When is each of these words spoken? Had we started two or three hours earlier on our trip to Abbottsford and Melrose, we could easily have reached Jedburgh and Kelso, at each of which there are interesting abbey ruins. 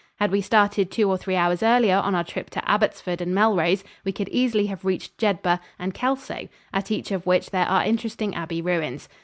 Had 0.19 0.31
we 0.31 0.41
started 0.41 0.89
two 0.89 1.07
or 1.11 1.15
three 1.15 1.35
hours 1.35 1.61
earlier 1.61 1.97
on 1.97 2.15
our 2.15 2.23
trip 2.23 2.49
to 2.49 2.63
Abbottsford 2.67 3.21
and 3.21 3.35
Melrose, 3.35 3.83
we 4.03 4.11
could 4.11 4.29
easily 4.29 4.65
have 4.65 4.83
reached 4.83 5.15
Jedburgh 5.19 5.59
and 5.77 5.93
Kelso, 5.93 6.47
at 6.73 6.89
each 6.89 7.11
of 7.11 7.27
which 7.27 7.51
there 7.51 7.67
are 7.67 7.85
interesting 7.85 8.33
abbey 8.33 8.63
ruins. 8.63 9.07